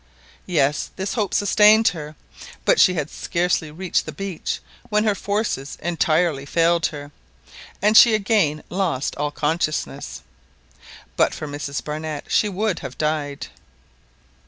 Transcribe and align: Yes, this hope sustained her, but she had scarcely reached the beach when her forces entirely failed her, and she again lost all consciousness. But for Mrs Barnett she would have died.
Yes, 0.47 0.89
this 0.95 1.13
hope 1.13 1.31
sustained 1.31 1.89
her, 1.89 2.15
but 2.65 2.79
she 2.79 2.95
had 2.95 3.11
scarcely 3.11 3.69
reached 3.69 4.07
the 4.07 4.11
beach 4.11 4.59
when 4.89 5.03
her 5.03 5.13
forces 5.13 5.77
entirely 5.79 6.43
failed 6.43 6.87
her, 6.87 7.11
and 7.83 7.95
she 7.95 8.15
again 8.15 8.63
lost 8.67 9.15
all 9.17 9.29
consciousness. 9.29 10.23
But 11.15 11.35
for 11.35 11.47
Mrs 11.47 11.83
Barnett 11.83 12.25
she 12.29 12.49
would 12.49 12.79
have 12.79 12.97
died. 12.97 13.49